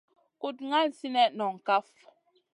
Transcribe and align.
Kuɗ 0.39 0.57
ŋal 0.69 0.87
sinèh 0.97 1.31
noŋ 1.37 1.53
kaf. 1.67 1.85